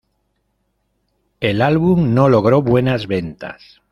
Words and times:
El 1.41 1.61
álbum 1.61 2.15
no 2.15 2.27
logró 2.27 2.63
buenas 2.63 3.05
ventas. 3.05 3.81